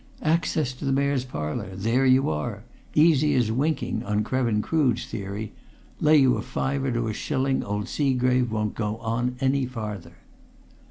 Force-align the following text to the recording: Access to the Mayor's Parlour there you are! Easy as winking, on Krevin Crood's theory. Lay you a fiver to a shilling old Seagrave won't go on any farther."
Access 0.23 0.73
to 0.73 0.83
the 0.85 0.91
Mayor's 0.91 1.23
Parlour 1.25 1.75
there 1.75 2.07
you 2.07 2.27
are! 2.31 2.63
Easy 2.95 3.35
as 3.35 3.51
winking, 3.51 4.01
on 4.03 4.23
Krevin 4.23 4.63
Crood's 4.63 5.05
theory. 5.05 5.51
Lay 5.99 6.17
you 6.17 6.37
a 6.37 6.41
fiver 6.41 6.91
to 6.91 7.07
a 7.07 7.13
shilling 7.13 7.63
old 7.63 7.87
Seagrave 7.87 8.51
won't 8.51 8.73
go 8.73 8.97
on 8.97 9.35
any 9.41 9.67
farther." 9.67 10.13